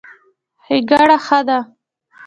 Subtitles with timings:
[0.63, 1.59] ښېګړه ښه ده.